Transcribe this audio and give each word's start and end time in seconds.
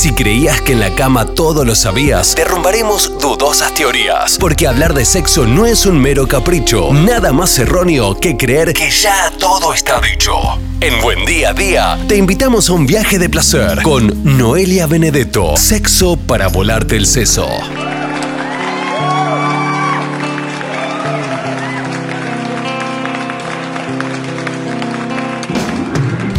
Si 0.00 0.14
creías 0.14 0.62
que 0.62 0.72
en 0.72 0.80
la 0.80 0.94
cama 0.94 1.26
todo 1.26 1.62
lo 1.62 1.74
sabías, 1.74 2.34
derrumbaremos 2.34 3.18
dudosas 3.20 3.74
teorías. 3.74 4.38
Porque 4.40 4.66
hablar 4.66 4.94
de 4.94 5.04
sexo 5.04 5.44
no 5.44 5.66
es 5.66 5.84
un 5.84 6.00
mero 6.00 6.26
capricho, 6.26 6.90
nada 6.94 7.34
más 7.34 7.58
erróneo 7.58 8.18
que 8.18 8.34
creer 8.34 8.72
que 8.72 8.90
ya 8.90 9.30
todo 9.38 9.74
está 9.74 10.00
dicho. 10.00 10.32
En 10.80 11.02
Buen 11.02 11.26
Día 11.26 11.50
a 11.50 11.52
Día, 11.52 11.98
te 12.08 12.16
invitamos 12.16 12.70
a 12.70 12.72
un 12.72 12.86
viaje 12.86 13.18
de 13.18 13.28
placer 13.28 13.82
con 13.82 14.38
Noelia 14.38 14.86
Benedetto. 14.86 15.58
Sexo 15.58 16.16
para 16.16 16.48
volarte 16.48 16.96
el 16.96 17.04
seso. 17.04 17.46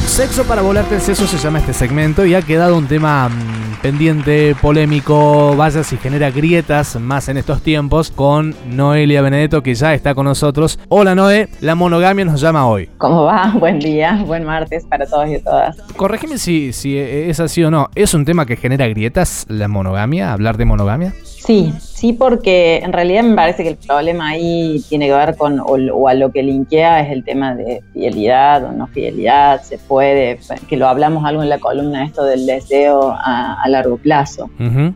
Sexo 0.07 0.43
para 0.45 0.61
volarte 0.61 0.95
el 0.95 1.01
seso 1.01 1.25
se 1.25 1.37
llama 1.37 1.59
este 1.59 1.73
segmento 1.73 2.25
y 2.25 2.35
ha 2.35 2.41
quedado 2.41 2.75
un 2.75 2.85
tema 2.85 3.29
mm, 3.29 3.50
pendiente, 3.81 4.55
polémico, 4.61 5.55
vaya 5.55 5.83
si 5.83 5.97
genera 5.97 6.29
grietas 6.29 6.99
más 6.99 7.29
en 7.29 7.37
estos 7.37 7.61
tiempos 7.61 8.11
con 8.11 8.55
Noelia 8.67 9.21
Benedetto 9.21 9.63
que 9.63 9.73
ya 9.73 9.93
está 9.93 10.13
con 10.13 10.25
nosotros. 10.25 10.79
Hola 10.89 11.15
Noé, 11.15 11.49
la 11.61 11.75
monogamia 11.75 12.25
nos 12.25 12.39
llama 12.39 12.67
hoy. 12.67 12.89
¿Cómo 12.97 13.23
va? 13.23 13.53
Buen 13.59 13.79
día, 13.79 14.23
buen 14.25 14.43
martes 14.43 14.85
para 14.85 15.05
todos 15.05 15.29
y 15.29 15.39
todas. 15.39 15.77
Corregime 15.95 16.37
si, 16.37 16.73
si 16.73 16.97
es 16.97 17.39
así 17.39 17.63
o 17.63 17.71
no. 17.71 17.89
¿Es 17.95 18.13
un 18.13 18.25
tema 18.25 18.45
que 18.45 18.55
genera 18.55 18.87
grietas 18.87 19.45
la 19.49 19.67
monogamia? 19.67 20.31
¿Hablar 20.31 20.57
de 20.57 20.65
monogamia? 20.65 21.13
Sí, 21.23 21.73
sí, 22.01 22.13
porque 22.13 22.77
en 22.77 22.93
realidad 22.93 23.21
me 23.21 23.35
parece 23.35 23.61
que 23.61 23.69
el 23.69 23.77
problema 23.77 24.29
ahí 24.29 24.83
tiene 24.89 25.05
que 25.05 25.13
ver 25.13 25.37
con, 25.37 25.59
o, 25.59 26.07
a 26.07 26.15
lo 26.15 26.31
que 26.31 26.41
linkea 26.41 26.99
es 27.01 27.11
el 27.11 27.23
tema 27.23 27.53
de 27.53 27.83
fidelidad 27.93 28.63
o 28.63 28.71
no 28.71 28.87
fidelidad, 28.87 29.61
se 29.61 29.77
puede, 29.77 30.39
que 30.67 30.77
lo 30.77 30.87
hablamos 30.87 31.23
algo 31.25 31.43
en 31.43 31.49
la 31.49 31.59
columna, 31.59 32.03
esto 32.03 32.23
del 32.23 32.47
deseo 32.47 33.15
a, 33.15 33.63
largo 33.67 33.97
plazo. 33.97 34.49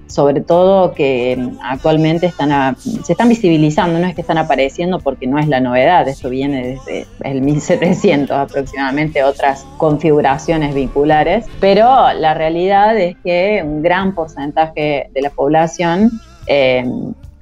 Sobre 0.07 0.41
todo 0.41 0.93
que 0.93 1.37
actualmente 1.63 2.25
están 2.25 2.75
se 2.77 3.13
están 3.13 3.29
visibilizando, 3.29 3.99
no 3.99 4.07
es 4.07 4.15
que 4.15 4.21
están 4.21 4.39
apareciendo 4.39 4.99
porque 4.99 5.27
no 5.27 5.37
es 5.37 5.47
la 5.47 5.59
novedad, 5.59 6.07
esto 6.07 6.29
viene 6.29 6.79
desde 6.85 7.05
el 7.23 7.41
1700 7.43 8.35
aproximadamente, 8.35 9.23
otras 9.23 9.63
configuraciones 9.77 10.73
vinculares, 10.73 11.45
pero 11.59 12.11
la 12.13 12.33
realidad 12.33 12.97
es 12.97 13.15
que 13.23 13.61
un 13.63 13.83
gran 13.83 14.15
porcentaje 14.15 15.09
de 15.13 15.21
la 15.21 15.29
población 15.29 16.09
Em, 16.47 16.94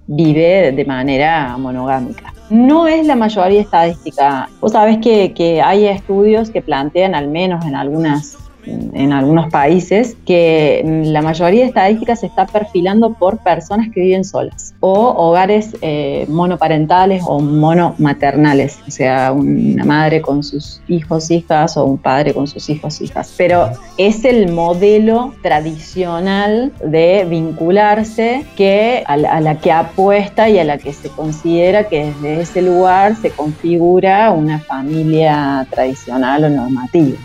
vive 0.07 0.71
de 0.71 0.85
manera 0.85 1.55
monogámica. 1.57 2.33
No 2.49 2.87
es 2.87 3.05
la 3.07 3.15
mayoría 3.15 3.61
estadística. 3.61 4.49
Vos 4.59 4.73
sabés 4.73 4.97
que, 4.97 5.33
que 5.33 5.61
hay 5.61 5.85
estudios 5.87 6.49
que 6.49 6.61
plantean, 6.61 7.15
al 7.15 7.27
menos 7.27 7.65
en 7.65 7.75
algunas 7.75 8.37
en 8.65 9.13
algunos 9.13 9.49
países 9.51 10.15
que 10.25 11.01
la 11.05 11.21
mayoría 11.21 11.61
de 11.61 11.67
estadísticas 11.67 12.21
se 12.21 12.27
está 12.27 12.45
perfilando 12.45 13.13
por 13.13 13.39
personas 13.39 13.89
que 13.93 14.01
viven 14.01 14.23
solas 14.23 14.73
o 14.79 14.93
hogares 14.93 15.75
eh, 15.81 16.25
monoparentales 16.29 17.23
o 17.25 17.39
monomaternales, 17.39 18.79
o 18.87 18.91
sea, 18.91 19.31
una 19.31 19.83
madre 19.85 20.21
con 20.21 20.43
sus 20.43 20.81
hijos, 20.87 21.31
hijas 21.31 21.77
o 21.77 21.85
un 21.85 21.97
padre 21.97 22.33
con 22.33 22.47
sus 22.47 22.69
hijos, 22.69 23.01
hijas. 23.01 23.33
Pero 23.37 23.69
es 23.97 24.25
el 24.25 24.51
modelo 24.51 25.33
tradicional 25.41 26.71
de 26.83 27.25
vincularse 27.29 28.45
que 28.55 29.03
a 29.07 29.17
la 29.17 29.55
que 29.59 29.71
apuesta 29.71 30.49
y 30.49 30.59
a 30.59 30.63
la 30.63 30.77
que 30.77 30.93
se 30.93 31.09
considera 31.09 31.87
que 31.87 32.05
desde 32.05 32.41
ese 32.41 32.61
lugar 32.61 33.15
se 33.15 33.29
configura 33.31 34.31
una 34.31 34.59
familia 34.59 35.65
tradicional 35.69 36.45
o 36.45 36.49
normativa. 36.49 37.17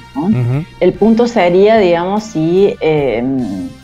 El 0.81 0.93
punto 0.95 1.27
sería, 1.27 1.79
digamos, 1.79 2.25
si 2.25 2.77
eh, 2.81 3.23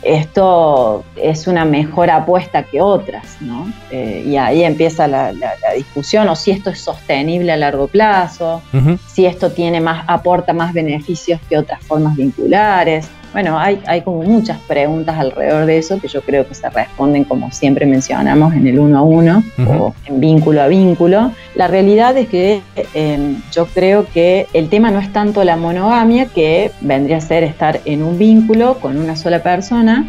esto 0.01 1.03
es 1.15 1.47
una 1.47 1.65
mejor 1.65 2.09
apuesta 2.09 2.63
que 2.63 2.81
otras, 2.81 3.37
¿no? 3.41 3.71
Eh, 3.91 4.23
y 4.25 4.37
ahí 4.37 4.63
empieza 4.63 5.07
la, 5.07 5.33
discusión, 5.75 6.27
o 6.29 6.35
si 6.35 6.51
esto 6.51 6.69
es 6.69 6.79
sostenible 6.79 7.51
a 7.51 7.57
largo 7.57 7.87
plazo, 7.87 8.61
si 9.07 9.25
esto 9.25 9.51
tiene 9.51 9.81
más, 9.81 10.05
aporta 10.07 10.53
más 10.53 10.73
beneficios 10.73 11.39
que 11.49 11.57
otras 11.57 11.81
formas 11.83 12.15
vinculares. 12.15 13.07
Bueno, 13.35 13.59
hay, 13.59 13.81
hay 13.85 14.01
como 14.01 14.23
muchas 14.23 14.57
preguntas 14.59 15.19
alrededor 15.19 15.65
de 15.65 15.77
eso 15.77 15.99
que 15.99 16.07
yo 16.07 16.21
creo 16.21 16.47
que 16.47 16.55
se 16.55 16.69
responden 16.69 17.25
como 17.25 17.51
siempre 17.51 17.85
mencionamos 17.85 18.53
en 18.53 18.65
el 18.65 18.79
uno 18.79 18.99
a 18.99 19.01
uno 19.01 19.43
o 19.67 19.93
en 20.05 20.21
vínculo 20.21 20.61
a 20.61 20.67
vínculo. 20.67 21.31
La 21.53 21.67
realidad 21.67 22.15
es 22.15 22.29
que 22.29 22.61
em, 22.93 23.41
yo 23.51 23.65
creo 23.65 24.05
que 24.05 24.47
el 24.53 24.69
tema 24.69 24.89
no 24.89 24.99
es 24.99 25.11
tanto 25.11 25.43
la 25.43 25.57
monogamia, 25.57 26.27
que 26.27 26.71
vendría 26.79 27.17
a 27.17 27.21
ser 27.21 27.43
estar 27.43 27.81
en 27.83 28.03
un 28.03 28.17
vínculo 28.17 28.75
con 28.75 28.97
una 28.97 29.17
sola 29.17 29.43
persona, 29.43 30.05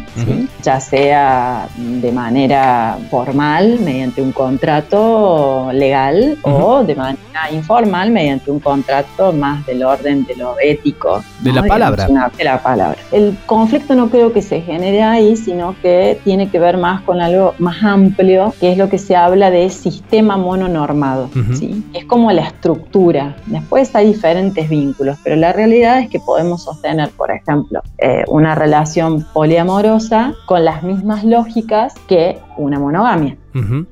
ya 0.63 0.79
sea 0.79 1.67
de 1.75 2.11
manera 2.13 2.97
formal, 3.11 3.77
mediante 3.83 4.21
un 4.21 4.31
contrato 4.31 5.69
legal, 5.73 6.37
o 6.43 6.81
de 6.85 6.95
manera 6.95 7.51
informal, 7.51 8.09
mediante 8.09 8.51
un 8.51 8.61
contrato 8.61 9.33
más 9.33 9.65
del 9.65 9.83
orden 9.83 10.23
de 10.23 10.37
lo 10.37 10.55
ético. 10.61 11.21
De 11.41 11.51
la 11.51 11.63
palabra. 11.63 12.07
de 12.37 12.43
la 12.45 12.63
palabra 12.63 12.97
el 13.17 13.37
conflicto 13.45 13.95
no 13.95 14.09
creo 14.09 14.31
que 14.31 14.41
se 14.41 14.61
genere 14.61 15.01
ahí, 15.01 15.35
sino 15.35 15.75
que 15.81 16.19
tiene 16.23 16.49
que 16.49 16.59
ver 16.59 16.77
más 16.77 17.01
con 17.01 17.19
algo 17.19 17.55
más 17.57 17.83
amplio, 17.83 18.53
que 18.59 18.71
es 18.71 18.77
lo 18.77 18.89
que 18.89 18.99
se 18.99 19.15
habla 19.15 19.49
de 19.49 19.69
sistema 19.69 20.37
mononormado. 20.37 21.29
¿sí? 21.53 21.83
Es 21.93 22.05
como 22.05 22.31
la 22.31 22.43
estructura. 22.43 23.35
Después 23.47 23.95
hay 23.95 24.07
diferentes 24.07 24.69
vínculos, 24.69 25.17
pero 25.23 25.35
la 25.35 25.51
realidad 25.51 25.99
es 25.99 26.09
que 26.09 26.19
podemos 26.19 26.63
sostener, 26.63 27.09
por 27.09 27.31
ejemplo, 27.31 27.81
eh, 27.97 28.23
una 28.27 28.55
relación 28.55 29.25
poliamorosa 29.33 30.33
con 30.45 30.63
las 30.63 30.83
mismas 30.83 31.23
lógicas 31.23 31.95
que 32.07 32.39
una 32.57 32.79
monogamia 32.79 33.37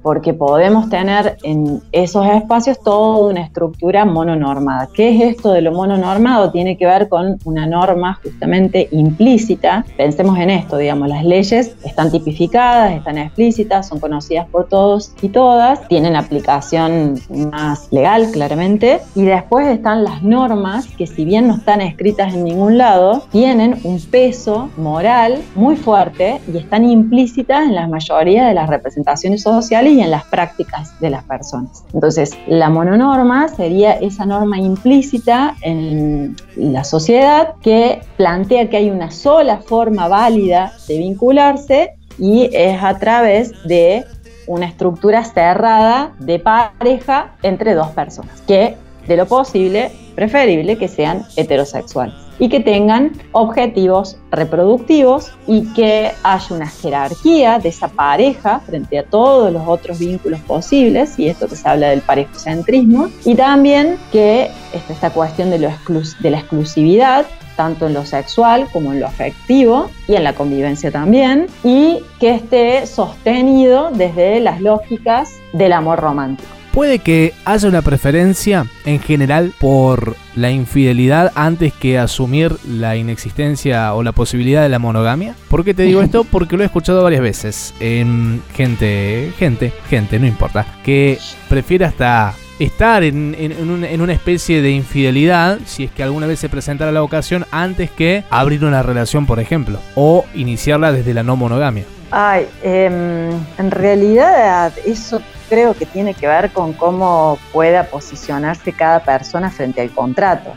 porque 0.01 0.33
podemos 0.33 0.89
tener 0.89 1.37
en 1.43 1.81
esos 1.91 2.25
espacios 2.27 2.79
toda 2.81 3.29
una 3.29 3.41
estructura 3.41 4.05
mononormada. 4.05 4.89
¿Qué 4.93 5.09
es 5.09 5.35
esto 5.35 5.51
de 5.51 5.61
lo 5.61 5.71
mononormado? 5.71 6.51
Tiene 6.51 6.77
que 6.77 6.85
ver 6.85 7.09
con 7.09 7.39
una 7.45 7.65
norma 7.65 8.19
justamente 8.23 8.87
implícita. 8.91 9.85
Pensemos 9.97 10.37
en 10.39 10.49
esto, 10.49 10.77
digamos, 10.77 11.09
las 11.09 11.23
leyes 11.23 11.75
están 11.83 12.11
tipificadas, 12.11 12.93
están 12.93 13.17
explícitas, 13.17 13.87
son 13.87 13.99
conocidas 13.99 14.47
por 14.47 14.67
todos 14.67 15.13
y 15.21 15.29
todas, 15.29 15.87
tienen 15.87 16.15
aplicación 16.15 17.19
más 17.51 17.91
legal 17.91 18.29
claramente, 18.31 18.99
y 19.15 19.23
después 19.23 19.67
están 19.67 20.03
las 20.03 20.21
normas 20.23 20.87
que 20.97 21.07
si 21.07 21.25
bien 21.25 21.47
no 21.47 21.55
están 21.55 21.81
escritas 21.81 22.33
en 22.33 22.43
ningún 22.43 22.77
lado, 22.77 23.23
tienen 23.31 23.79
un 23.83 23.99
peso 23.99 24.69
moral 24.77 25.41
muy 25.55 25.75
fuerte 25.75 26.39
y 26.51 26.57
están 26.57 26.85
implícitas 26.85 27.65
en 27.65 27.75
la 27.75 27.87
mayoría 27.87 28.47
de 28.47 28.53
las 28.55 28.69
representaciones 28.69 29.43
sociales 29.43 29.93
y 29.93 30.01
en 30.01 30.09
las 30.09 30.23
prácticas 30.25 30.99
de 30.99 31.09
las 31.09 31.23
personas. 31.23 31.83
Entonces, 31.93 32.31
la 32.47 32.69
mononorma 32.69 33.47
sería 33.49 33.93
esa 33.93 34.25
norma 34.25 34.57
implícita 34.57 35.55
en 35.61 36.35
la 36.55 36.83
sociedad 36.83 37.53
que 37.61 38.01
plantea 38.17 38.69
que 38.69 38.77
hay 38.77 38.89
una 38.89 39.11
sola 39.11 39.57
forma 39.57 40.07
válida 40.07 40.73
de 40.88 40.97
vincularse 40.97 41.94
y 42.17 42.49
es 42.53 42.81
a 42.81 42.97
través 42.97 43.51
de 43.67 44.05
una 44.47 44.65
estructura 44.65 45.23
cerrada 45.23 46.13
de 46.19 46.39
pareja 46.39 47.35
entre 47.44 47.73
dos 47.73 47.89
personas, 47.89 48.41
que 48.47 48.77
de 49.07 49.17
lo 49.17 49.25
posible, 49.27 49.91
preferible 50.15 50.77
que 50.77 50.88
sean 50.88 51.23
heterosexuales 51.35 52.25
y 52.40 52.50
que 52.50 52.59
tengan 52.59 53.13
objetivos 53.31 54.18
reproductivos 54.31 55.31
y 55.47 55.73
que 55.73 56.12
haya 56.23 56.56
una 56.56 56.68
jerarquía 56.68 57.59
de 57.59 57.69
esa 57.69 57.88
pareja 57.88 58.59
frente 58.59 59.00
a 59.00 59.03
todos 59.03 59.51
los 59.51 59.63
otros 59.68 60.00
vínculos 60.00 60.40
posibles, 60.41 61.18
y 61.18 61.28
esto 61.28 61.47
que 61.47 61.56
se 61.56 61.68
habla 61.68 61.90
del 61.90 62.01
parejocentrismo, 62.01 63.09
y 63.24 63.35
también 63.35 63.97
que 64.12 64.51
esta, 64.74 65.09
cuestión 65.09 65.50
de, 65.50 65.59
de 65.59 66.29
la 66.29 66.40
exclusividad 66.40 67.25
tanto 67.56 67.88
en 67.88 67.94
lo 67.94 68.06
sexual 68.06 68.68
como 68.74 68.91
en 68.91 69.00
lo 69.00 69.07
afectivo 69.07 69.90
y 70.09 70.16
en 70.16 70.25
la 70.25 70.34
convivencia 70.34 70.92
también, 70.92 71.48
y 71.63 72.00
que 72.19 72.31
esté 72.31 72.86
sostenido 72.86 73.92
desde 73.92 74.39
las 74.42 74.59
lógicas 74.59 75.31
del 75.54 75.71
amor 75.71 76.00
romántico 76.00 76.55
puede 76.75 77.00
que 77.00 77.33
haya 77.45 77.69
una 77.69 77.81
preferencia 77.81 78.66
en 78.83 79.00
general 79.00 79.54
por 79.57 80.18
la 80.36 80.51
infidelidad 80.51 81.31
antes 81.33 81.72
que 81.72 81.98
asumir 81.98 82.57
la 82.68 82.98
inexistencia 82.98 83.94
o 83.94 84.04
la 84.04 84.12
posibilidad 84.12 84.62
de 84.62 84.68
la 84.68 84.77
monogamia. 84.77 85.36
¿Por 85.48 85.63
qué 85.63 85.74
te 85.74 85.83
digo 85.83 86.01
esto? 86.01 86.24
Porque 86.30 86.57
lo 86.57 86.63
he 86.63 86.66
escuchado 86.66 87.01
varias 87.01 87.22
veces 87.22 87.74
en 87.80 88.44
gente, 88.54 89.31
gente, 89.39 89.72
gente, 89.89 90.19
no 90.19 90.27
importa, 90.27 90.66
que 90.83 91.18
prefiere 91.48 91.86
hasta 91.86 92.33
estar 92.60 93.04
en, 93.04 93.38
en, 93.39 94.01
una 94.01 94.13
especie 94.13 94.62
de 94.62 94.71
infidelidad, 94.71 95.60
si 95.66 95.86
es 95.86 95.92
que 95.92 96.04
alguna 96.04 96.28
vez 96.28 96.39
se 96.39 96.50
presentara 96.50 96.92
la 96.92 97.04
ocasión, 97.04 97.45
antes 97.51 97.89
que 97.89 98.25
abrir 98.30 98.66
una 98.66 98.83
relación, 98.83 99.25
por 99.25 99.39
ejemplo, 99.39 99.80
o 99.95 100.25
iniciarla 100.33 100.92
desde 100.92 101.13
la 101.13 101.24
no 101.24 101.38
monogamia. 101.38 101.86
Ay, 102.12 102.48
em, 102.63 103.31
en 103.57 103.71
realidad 103.71 104.74
eso 104.86 105.21
creo 105.50 105.74
que 105.74 105.86
tiene 105.86 106.13
que 106.13 106.27
ver 106.27 106.51
con 106.51 106.74
cómo 106.74 107.38
pueda 107.51 107.83
posicionarse 107.83 108.74
cada 108.74 109.00
persona 109.00 109.50
frente 109.50 109.81
al 109.81 109.92
contrato. 109.92 110.51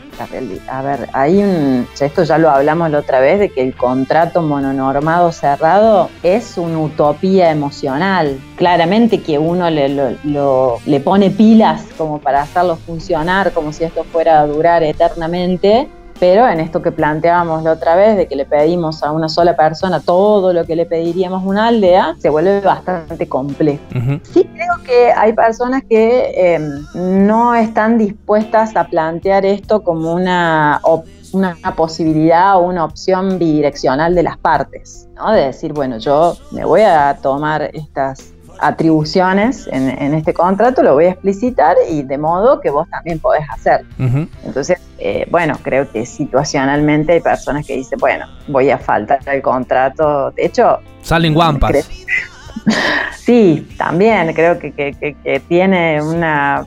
A 0.69 0.81
ver, 0.81 1.09
hay 1.13 1.43
un, 1.43 1.87
esto 1.99 2.23
ya 2.23 2.37
lo 2.37 2.49
hablamos 2.49 2.91
la 2.91 2.99
otra 2.99 3.19
vez, 3.19 3.39
de 3.39 3.49
que 3.49 3.61
el 3.61 3.75
contrato 3.75 4.41
mononormado 4.41 5.31
cerrado 5.31 6.09
es 6.23 6.57
una 6.57 6.79
utopía 6.79 7.51
emocional. 7.51 8.39
Claramente 8.55 9.21
que 9.21 9.37
uno 9.37 9.69
le, 9.69 10.17
le 10.25 10.99
pone 10.99 11.29
pilas 11.29 11.85
como 11.97 12.19
para 12.19 12.41
hacerlo 12.41 12.75
funcionar, 12.75 13.51
como 13.53 13.71
si 13.71 13.83
esto 13.83 14.03
fuera 14.03 14.41
a 14.41 14.47
durar 14.47 14.83
eternamente, 14.83 15.87
pero 16.19 16.47
en 16.47 16.59
esto 16.59 16.81
que 16.81 16.91
planteábamos 16.91 17.63
la 17.63 17.73
otra 17.73 17.95
vez, 17.95 18.17
de 18.17 18.27
que 18.27 18.35
le 18.35 18.45
pedimos 18.45 19.03
a 19.03 19.11
una 19.11 19.29
sola 19.29 19.55
persona 19.55 19.99
todo 19.99 20.53
lo 20.53 20.65
que 20.65 20.75
le 20.75 20.85
pediríamos 20.85 21.43
a 21.43 21.45
una 21.45 21.67
aldea, 21.67 22.15
se 22.19 22.29
vuelve 22.29 22.61
bastante 22.61 23.27
complejo. 23.27 23.83
Sí 24.31 24.49
creo 24.53 24.83
que 24.85 25.11
hay 25.11 25.33
personas 25.33 25.83
que 25.87 26.55
em, 26.55 26.85
no 27.25 27.55
están 27.55 27.97
dispuestas 27.97 28.75
a 28.75 28.85
plantear 28.85 29.45
esto 29.45 29.83
como 29.83 30.13
una 30.13 30.81
una 31.31 31.55
posibilidad 31.75 32.57
o 32.57 32.61
una 32.61 32.83
opción 32.83 33.37
bidireccional 33.37 34.15
de 34.15 34.23
las 34.23 34.37
partes, 34.37 35.07
¿no? 35.15 35.31
De 35.31 35.45
decir, 35.45 35.73
bueno, 35.73 35.99
yo 35.99 36.35
me 36.51 36.65
voy 36.65 36.81
a 36.81 37.17
tomar 37.21 37.69
estas 37.73 38.33
atribuciones 38.61 39.67
en, 39.71 40.13
este 40.13 40.33
contrato, 40.33 40.83
lo 40.83 40.93
voy 40.93 41.05
a 41.05 41.11
explicitar 41.11 41.75
y 41.89 42.03
de 42.03 42.17
modo 42.17 42.59
que 42.61 42.69
vos 42.69 42.89
también 42.89 43.19
podés 43.19 43.43
hacer. 43.49 43.85
Entonces, 44.45 44.79
eh, 44.97 45.25
bueno, 45.29 45.55
creo 45.61 45.89
que 45.89 46.05
situacionalmente 46.05 47.13
hay 47.13 47.21
personas 47.21 47.65
que 47.65 47.75
dicen, 47.75 47.99
bueno, 47.99 48.25
voy 48.47 48.69
a 48.69 48.77
faltar 48.77 49.19
el 49.27 49.41
contrato. 49.41 50.31
De 50.31 50.45
hecho, 50.45 50.79
salen 51.01 51.33
guampas. 51.33 51.89
Sí, 53.19 53.67
también 53.77 54.33
creo 54.33 54.57
que, 54.57 55.41
tiene 55.47 56.01
una, 56.01 56.65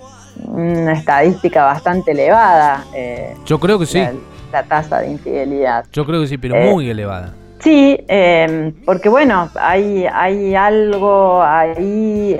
estadística 0.92 1.64
bastante 1.64 2.12
elevada. 2.12 2.84
Eh, 2.94 3.34
Yo 3.44 3.58
creo 3.58 3.80
que 3.80 3.86
sí. 3.86 4.00
La, 4.52 4.62
tasa 4.62 5.00
de 5.00 5.10
infidelidad. 5.10 5.84
Yo 5.92 6.06
creo 6.06 6.20
que 6.20 6.28
sí, 6.28 6.38
pero 6.38 6.54
muy 6.54 6.86
eh, 6.86 6.92
elevada. 6.92 7.34
Sí, 7.62 7.96
em, 8.08 8.72
porque 8.84 9.08
bueno, 9.08 9.48
hay, 9.54 10.04
hay 10.12 10.54
algo 10.56 11.40
ahí 11.42 12.36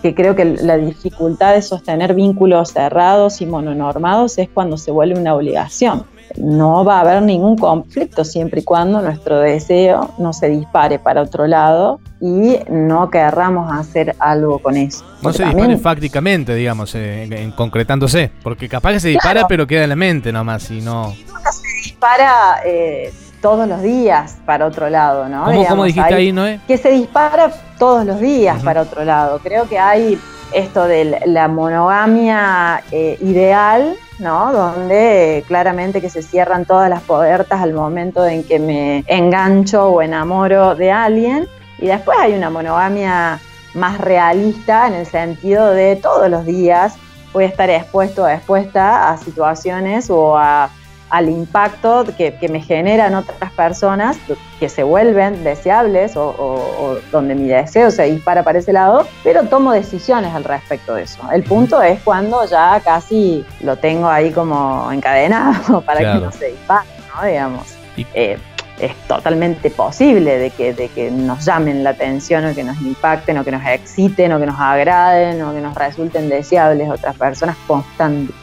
que 0.00 0.14
creo 0.14 0.34
que 0.34 0.46
la 0.46 0.78
dificultad 0.78 1.52
de 1.52 1.60
sostener 1.60 2.14
vínculos 2.14 2.72
cerrados 2.72 3.42
y 3.42 3.46
mononormados 3.46 4.38
es 4.38 4.48
cuando 4.48 4.78
se 4.78 4.90
vuelve 4.90 5.20
una 5.20 5.34
obligación. 5.34 6.04
No 6.36 6.84
va 6.84 6.98
a 6.98 7.00
haber 7.00 7.22
ningún 7.22 7.56
conflicto 7.58 8.24
siempre 8.24 8.60
y 8.60 8.64
cuando 8.64 9.02
nuestro 9.02 9.38
deseo 9.40 10.14
no 10.18 10.32
se 10.32 10.48
dispare 10.48 10.98
para 10.98 11.22
otro 11.22 11.46
lado 11.46 12.00
y 12.20 12.58
no 12.70 13.10
querramos 13.10 13.70
hacer 13.72 14.14
algo 14.18 14.60
con 14.60 14.76
eso. 14.76 15.04
No 15.22 15.32
se 15.32 15.44
dispare 15.44 15.76
fácticamente, 15.76 16.54
digamos, 16.54 16.94
eh, 16.94 17.24
en, 17.24 17.50
concretándose, 17.52 18.30
porque 18.42 18.68
capaz 18.68 18.92
que 18.92 19.00
se 19.00 19.08
dispara 19.08 19.46
pero 19.46 19.66
queda 19.66 19.82
en 19.82 19.90
la 19.90 19.96
mente 19.96 20.32
nomás 20.32 20.70
y 20.70 20.80
no... 20.80 21.12
Se 21.12 21.68
dispara... 21.82 22.60
Eh, 22.64 23.12
todos 23.40 23.68
los 23.68 23.82
días 23.82 24.36
para 24.44 24.66
otro 24.66 24.88
lado, 24.90 25.28
¿no? 25.28 25.46
¿Cómo, 25.68 25.84
dijiste 25.84 26.14
ahí, 26.14 26.32
Noé? 26.32 26.60
Que 26.66 26.76
se 26.76 26.90
dispara 26.90 27.50
todos 27.78 28.04
los 28.04 28.20
días 28.20 28.62
para 28.62 28.82
otro 28.82 29.04
lado. 29.04 29.40
Creo 29.42 29.68
que 29.68 29.78
hay 29.78 30.18
esto 30.52 30.84
de 30.84 31.20
la 31.26 31.48
monogamia 31.48 32.82
eh, 32.90 33.18
ideal, 33.20 33.94
¿no? 34.18 34.52
Donde 34.52 35.44
claramente 35.46 36.00
que 36.00 36.10
se 36.10 36.22
cierran 36.22 36.64
todas 36.64 36.88
las 36.88 37.02
puertas 37.02 37.60
al 37.60 37.74
momento 37.74 38.26
en 38.26 38.44
que 38.44 38.58
me 38.58 39.04
engancho 39.06 39.88
o 39.88 40.02
enamoro 40.02 40.74
de 40.74 40.90
alguien. 40.90 41.46
Y 41.78 41.86
después 41.86 42.18
hay 42.18 42.34
una 42.34 42.50
monogamia 42.50 43.40
más 43.74 44.00
realista 44.00 44.88
en 44.88 44.94
el 44.94 45.06
sentido 45.06 45.70
de 45.70 45.96
todos 45.96 46.28
los 46.28 46.44
días 46.44 46.98
voy 47.32 47.44
a 47.44 47.48
estar 47.48 47.70
expuesto 47.70 48.24
o 48.24 48.28
expuesta 48.28 49.10
a 49.10 49.16
situaciones 49.16 50.10
o 50.10 50.36
a 50.36 50.70
al 51.10 51.28
impacto 51.28 52.04
que, 52.16 52.36
me 52.48 52.60
generan 52.60 53.14
otras 53.14 53.52
personas 53.52 54.16
que 54.60 54.68
se 54.68 54.82
vuelven 54.82 55.44
deseables 55.44 56.16
o, 56.16 56.98
donde 57.12 57.34
mi 57.34 57.48
deseo 57.48 57.90
se 57.90 58.04
dispara 58.04 58.42
para 58.42 58.58
ese 58.58 58.72
lado, 58.72 59.06
pero 59.22 59.44
tomo 59.44 59.72
decisiones 59.72 60.34
al 60.34 60.44
respecto 60.44 60.94
de 60.94 61.02
eso. 61.02 61.20
El 61.32 61.44
punto 61.44 61.82
es 61.82 62.00
cuando 62.02 62.44
ya 62.46 62.80
casi 62.84 63.44
lo 63.60 63.76
tengo 63.76 64.08
ahí 64.08 64.30
como 64.30 64.90
encadenado 64.92 65.80
para 65.86 66.00
que 66.00 66.20
no 66.20 66.32
se 66.32 66.48
dispare, 66.48 66.88
¿no? 67.14 67.26
Digamos. 67.26 67.74
Eh, 68.14 68.38
es 68.80 68.94
totalmente 69.08 69.70
posible 69.70 70.38
de 70.38 70.50
que, 70.50 70.72
de 70.72 70.88
que 70.88 71.10
nos 71.10 71.44
llamen 71.44 71.82
la 71.82 71.90
atención 71.90 72.44
o 72.46 72.54
que 72.54 72.62
nos 72.62 72.80
impacten 72.80 73.38
o 73.38 73.44
que 73.44 73.50
nos 73.50 73.66
exciten 73.66 74.32
o 74.32 74.38
que 74.38 74.46
nos 74.46 74.58
agraden 74.58 75.42
o 75.42 75.52
que 75.52 75.60
nos 75.60 75.74
resulten 75.74 76.28
deseables 76.28 76.88
otras 76.88 77.16
personas 77.16 77.56
constantes. 77.66 78.34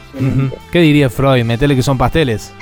¿Qué 0.70 0.80
diría 0.80 1.10
Freud? 1.10 1.44
Metele 1.44 1.76
que 1.76 1.82
son 1.82 1.98
pasteles. 1.98 2.52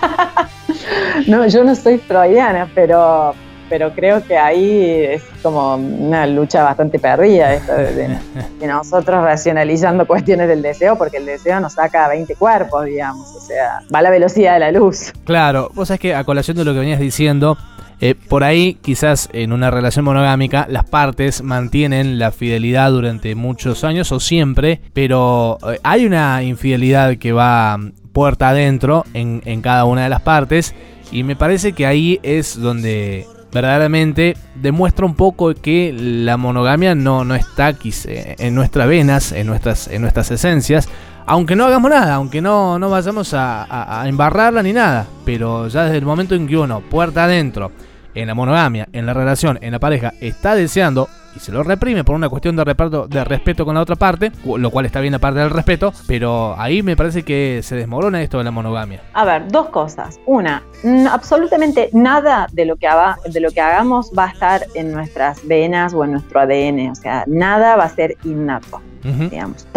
no, 1.26 1.46
yo 1.46 1.64
no 1.64 1.74
soy 1.74 1.98
freudiana, 1.98 2.68
pero, 2.74 3.34
pero 3.68 3.92
creo 3.92 4.22
que 4.24 4.36
ahí 4.36 5.04
es 5.08 5.22
como 5.42 5.76
una 5.76 6.26
lucha 6.26 6.62
bastante 6.62 6.98
perdida 6.98 7.54
esto 7.54 7.72
de, 7.72 8.18
nosotros 8.66 9.22
racionalizando 9.22 10.06
cuestiones 10.06 10.48
del 10.48 10.62
deseo, 10.62 10.96
porque 10.96 11.18
el 11.18 11.26
deseo 11.26 11.60
nos 11.60 11.74
saca 11.74 12.08
20 12.08 12.34
cuerpos, 12.36 12.84
digamos, 12.84 13.34
o 13.34 13.40
sea, 13.40 13.80
va 13.94 14.00
a 14.00 14.02
la 14.02 14.10
velocidad 14.10 14.54
de 14.54 14.60
la 14.60 14.72
luz. 14.72 15.12
Claro, 15.24 15.70
vos 15.74 15.88
sabés 15.88 16.00
que 16.00 16.14
a 16.14 16.24
colación 16.24 16.56
de 16.56 16.64
lo 16.64 16.72
que 16.72 16.80
venías 16.80 17.00
diciendo, 17.00 17.56
eh, 18.00 18.14
por 18.14 18.44
ahí, 18.44 18.74
quizás 18.82 19.28
en 19.32 19.52
una 19.52 19.70
relación 19.70 20.04
monogámica, 20.04 20.66
las 20.68 20.84
partes 20.84 21.42
mantienen 21.42 22.18
la 22.18 22.30
fidelidad 22.30 22.90
durante 22.90 23.34
muchos 23.34 23.84
años 23.84 24.12
o 24.12 24.20
siempre, 24.20 24.80
pero 24.92 25.58
eh, 25.66 25.78
hay 25.82 26.04
una 26.04 26.42
infidelidad 26.42 27.16
que 27.16 27.32
va 27.32 27.78
puerta 28.12 28.50
adentro 28.50 29.04
en, 29.14 29.60
cada 29.60 29.84
una 29.84 30.04
de 30.04 30.08
las 30.08 30.22
partes 30.22 30.74
y 31.12 31.22
me 31.22 31.36
parece 31.36 31.72
que 31.72 31.86
ahí 31.86 32.18
es 32.22 32.58
donde 32.58 33.26
verdaderamente 33.52 34.36
demuestra 34.54 35.06
un 35.06 35.14
poco 35.14 35.54
que 35.54 35.94
la 35.96 36.36
monogamia 36.36 36.94
no, 36.94 37.24
no 37.24 37.34
está 37.34 37.70
eh, 37.70 38.36
en 38.38 38.54
nuestras 38.54 38.88
venas, 38.88 39.32
en 39.32 39.46
nuestras, 39.46 39.88
en 39.88 40.02
nuestras 40.02 40.30
esencias, 40.30 40.88
aunque 41.26 41.56
no 41.56 41.64
hagamos 41.64 41.90
nada, 41.90 42.14
aunque 42.14 42.40
no, 42.40 42.78
no 42.78 42.88
vayamos 42.88 43.34
a, 43.34 44.04
embarrarla 44.06 44.62
ni 44.62 44.72
nada, 44.72 45.06
pero 45.24 45.66
ya 45.68 45.84
desde 45.84 45.98
el 45.98 46.06
momento 46.06 46.34
en 46.34 46.46
que 46.46 46.56
uno, 46.56 46.80
puerta 46.80 47.24
adentro, 47.24 47.72
en 48.16 48.26
la 48.26 48.34
monogamia, 48.34 48.88
en 48.92 49.06
la 49.06 49.14
relación, 49.14 49.58
en 49.60 49.72
la 49.72 49.78
pareja, 49.78 50.14
está 50.20 50.54
deseando 50.54 51.08
y 51.36 51.38
se 51.38 51.52
lo 51.52 51.62
reprime 51.62 52.02
por 52.02 52.14
una 52.14 52.30
cuestión 52.30 52.56
de, 52.56 52.64
reparto, 52.64 53.06
de 53.06 53.22
respeto 53.22 53.66
con 53.66 53.74
la 53.74 53.82
otra 53.82 53.94
parte, 53.94 54.32
lo 54.44 54.70
cual 54.70 54.86
está 54.86 55.00
bien 55.00 55.14
aparte 55.14 55.38
del 55.40 55.50
respeto, 55.50 55.92
pero 56.06 56.58
ahí 56.58 56.82
me 56.82 56.96
parece 56.96 57.24
que 57.24 57.60
se 57.62 57.76
desmorona 57.76 58.22
esto 58.22 58.38
de 58.38 58.44
la 58.44 58.50
monogamia. 58.50 59.02
A 59.12 59.24
ver, 59.26 59.48
dos 59.48 59.68
cosas. 59.68 60.18
Una, 60.24 60.62
absolutamente 61.10 61.90
nada 61.92 62.46
de 62.52 62.64
lo, 62.64 62.76
que 62.76 62.88
de 63.26 63.40
lo 63.40 63.50
que 63.50 63.60
hagamos 63.60 64.10
va 64.18 64.24
a 64.24 64.28
estar 64.28 64.62
en 64.74 64.92
nuestras 64.92 65.46
venas 65.46 65.92
o 65.92 66.04
en 66.04 66.12
nuestro 66.12 66.40
ADN, 66.40 66.90
o 66.90 66.94
sea, 66.94 67.24
nada 67.26 67.76
va 67.76 67.84
a 67.84 67.90
ser 67.90 68.16
innato. 68.24 68.80
Digamos, 69.30 69.68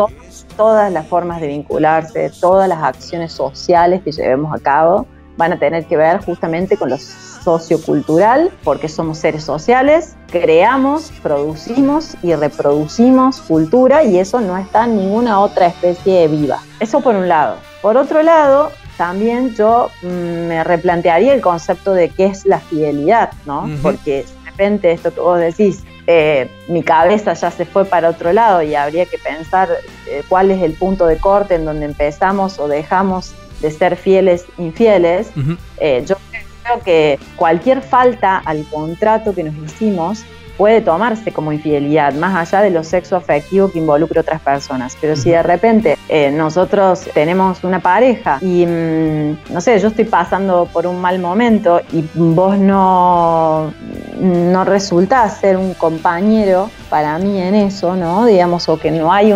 todas 0.57 0.91
las 0.91 1.05
formas 1.05 1.39
de 1.39 1.47
vincularse, 1.47 2.31
todas 2.41 2.67
las 2.67 2.81
acciones 2.81 3.31
sociales 3.31 4.01
que 4.03 4.11
llevemos 4.11 4.51
a 4.55 4.59
cabo 4.59 5.05
van 5.39 5.53
a 5.53 5.57
tener 5.57 5.85
que 5.85 5.95
ver 5.95 6.19
justamente 6.23 6.75
con 6.75 6.89
los 6.89 7.01
sociocultural, 7.01 8.51
porque 8.65 8.89
somos 8.89 9.17
seres 9.17 9.45
sociales, 9.45 10.15
creamos, 10.29 11.13
producimos 11.23 12.17
y 12.21 12.35
reproducimos 12.35 13.39
cultura 13.39 14.03
y 14.03 14.19
eso 14.19 14.41
no 14.41 14.57
está 14.57 14.83
en 14.83 14.97
ninguna 14.97 15.39
otra 15.39 15.67
especie 15.67 16.27
viva. 16.27 16.59
Eso 16.81 16.99
por 16.99 17.15
un 17.15 17.29
lado. 17.29 17.55
Por 17.81 17.95
otro 17.95 18.21
lado, 18.21 18.73
también 18.97 19.55
yo 19.55 19.89
mm, 20.01 20.07
me 20.49 20.63
replantearía 20.65 21.33
el 21.33 21.39
concepto 21.39 21.93
de 21.93 22.09
qué 22.09 22.25
es 22.25 22.45
la 22.45 22.59
fidelidad, 22.59 23.31
¿no? 23.45 23.69
Porque 23.81 24.25
de 24.25 24.51
repente 24.51 24.91
esto 24.91 25.13
que 25.13 25.21
vos 25.21 25.39
decís, 25.39 25.85
eh, 26.05 26.51
mi 26.67 26.83
cabeza 26.83 27.33
ya 27.33 27.49
se 27.49 27.65
fue 27.65 27.85
para 27.85 28.09
otro 28.09 28.33
lado 28.33 28.61
y 28.61 28.75
habría 28.75 29.05
que 29.05 29.17
pensar 29.17 29.69
eh, 30.05 30.23
cuál 30.27 30.51
es 30.51 30.61
el 30.61 30.73
punto 30.73 31.05
de 31.05 31.17
corte 31.17 31.55
en 31.55 31.63
donde 31.63 31.85
empezamos 31.85 32.59
o 32.59 32.67
dejamos 32.67 33.33
de 33.61 33.71
ser 33.71 33.95
fieles, 33.95 34.45
infieles. 34.57 35.31
Eh, 35.79 36.03
yo 36.05 36.15
que 36.83 37.19
cualquier 37.35 37.81
falta 37.81 38.37
al 38.37 38.63
contrato 38.65 39.33
que 39.33 39.43
nos 39.43 39.55
hicimos 39.55 40.23
puede 40.59 40.81
tomarse 40.81 41.31
como 41.31 41.53
infidelidad, 41.53 42.13
más 42.15 42.35
allá 42.35 42.61
de 42.61 42.69
lo 42.69 42.83
sexo 42.83 43.15
afectivo 43.15 43.71
que 43.71 43.79
involucre 43.79 44.19
otras 44.19 44.41
personas. 44.41 44.97
Pero 44.99 45.15
si 45.15 45.29
de 45.29 45.41
repente 45.41 45.97
eh, 46.09 46.31
nosotros 46.31 47.07
tenemos 47.13 47.63
una 47.63 47.79
pareja 47.79 48.39
y, 48.41 48.65
mm, 48.65 49.53
no 49.53 49.61
sé, 49.61 49.79
yo 49.79 49.87
estoy 49.87 50.03
pasando 50.03 50.67
por 50.73 50.85
un 50.85 50.99
mal 50.99 51.17
momento 51.17 51.79
y 51.93 52.03
vos 52.13 52.57
no, 52.57 53.71
no 54.19 54.63
resultás 54.65 55.39
ser 55.39 55.55
un 55.55 55.73
compañero 55.75 56.69
para 56.89 57.17
mí 57.19 57.41
en 57.41 57.55
eso, 57.55 57.95
¿no? 57.95 58.25
Digamos, 58.25 58.67
o 58.67 58.77
que 58.77 58.91
no 58.91 59.13
hay 59.13 59.31